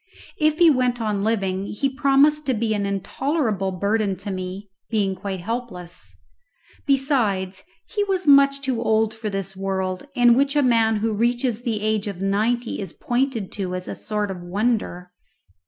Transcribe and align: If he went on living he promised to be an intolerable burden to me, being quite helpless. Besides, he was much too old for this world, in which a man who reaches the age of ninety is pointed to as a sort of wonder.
If 0.39 0.57
he 0.57 0.71
went 0.71 0.99
on 0.99 1.23
living 1.23 1.67
he 1.67 1.87
promised 1.87 2.47
to 2.47 2.55
be 2.55 2.73
an 2.73 2.87
intolerable 2.87 3.71
burden 3.71 4.15
to 4.15 4.31
me, 4.31 4.71
being 4.89 5.13
quite 5.13 5.41
helpless. 5.41 6.17
Besides, 6.87 7.61
he 7.87 8.03
was 8.05 8.25
much 8.25 8.61
too 8.61 8.81
old 8.81 9.13
for 9.13 9.29
this 9.29 9.55
world, 9.55 10.07
in 10.15 10.33
which 10.33 10.55
a 10.55 10.63
man 10.63 10.95
who 10.95 11.13
reaches 11.13 11.61
the 11.61 11.81
age 11.81 12.07
of 12.07 12.19
ninety 12.19 12.79
is 12.79 12.93
pointed 12.93 13.51
to 13.51 13.75
as 13.75 13.87
a 13.87 13.93
sort 13.93 14.31
of 14.31 14.41
wonder. 14.41 15.11